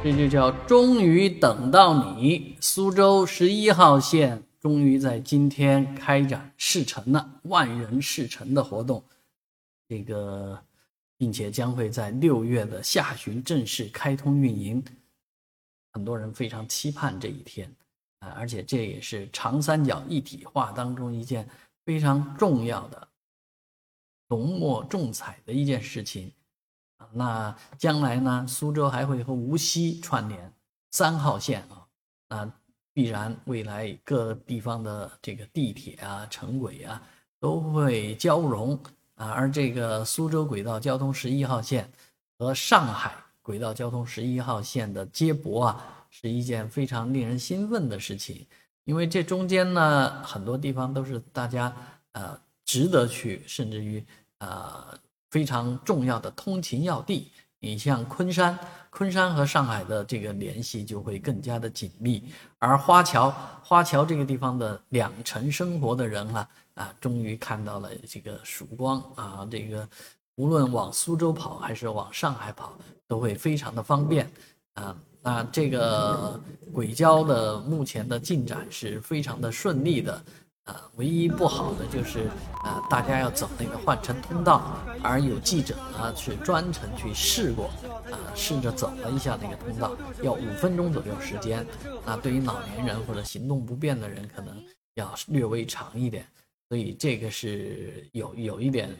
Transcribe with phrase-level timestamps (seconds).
[0.00, 2.56] 这就叫终于等到你。
[2.60, 9.02] 苏州十一号线终于在今天开展试乘了，万人试乘的活动。
[9.88, 10.62] 这个，
[11.16, 14.82] 并且将会在六月的下旬正式开通运营。
[15.92, 17.68] 很多人非常期盼这一天
[18.20, 21.48] 啊，而且这也是长三角一体化当中一件
[21.84, 23.08] 非常重要的、
[24.28, 26.30] 浓墨重彩的一件事情。
[27.12, 28.44] 那将来呢？
[28.46, 30.52] 苏州还会和无锡串联
[30.90, 31.86] 三号线啊，
[32.28, 32.52] 那
[32.92, 37.02] 必然未来各地方的这个地铁啊、城轨啊
[37.40, 38.78] 都会交融
[39.14, 39.30] 啊。
[39.30, 41.90] 而这个苏州轨道交通十一号线
[42.38, 48.46] 和上海轨道交通十一号线的接驳啊，是一件非常令人兴奋的事情，
[48.84, 51.74] 因为这中间呢，很多地方都是大家
[52.12, 54.04] 呃值得去，甚至于
[54.38, 54.98] 呃。
[55.30, 58.58] 非常重要的通勤要地，你像昆山，
[58.90, 62.24] 昆山和上海的这个联系就会更加的紧密。
[62.58, 63.30] 而花桥，
[63.62, 69.46] 花桥这个地方的两城生活的人啊，啊，终于看到了这个曙光啊！
[69.50, 69.88] 这个
[70.36, 74.30] 无论往苏州跑还是往上海跑，都会非常的方便
[74.74, 74.96] 啊。
[75.20, 76.40] 那这个
[76.72, 80.24] 轨交的目前的进展是非常的顺利的。
[80.68, 82.28] 啊，唯一不好的就是，
[82.62, 87.70] 啊，大家要走那个换乘通道，而有记者呢是专程去试过，
[88.10, 91.66] 啊，试着走了一下那个通道，要五分钟左右时间。
[92.04, 94.62] 那对于老年人或者行动不便的人，可能
[94.94, 96.26] 要略微长一点。
[96.68, 98.94] 所以这个是有有一点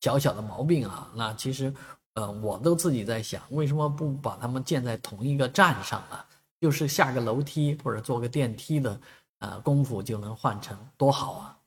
[0.00, 1.10] 小小的毛病啊。
[1.16, 1.74] 那其实，
[2.14, 6.16] 呃，我都自己在想，为什么不把它们建在同一个站上呢？
[6.60, 9.00] 就是下个楼梯或者坐个电梯的。
[9.38, 11.57] 啊，功夫就能换成多好啊！